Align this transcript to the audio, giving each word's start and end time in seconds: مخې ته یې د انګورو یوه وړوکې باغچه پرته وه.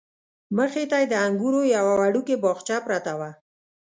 مخې 0.57 0.83
ته 0.91 0.97
یې 1.01 1.07
د 1.11 1.13
انګورو 1.25 1.61
یوه 1.75 1.93
وړوکې 1.99 2.35
باغچه 2.43 2.77
پرته 2.85 3.13
وه. 3.19 3.29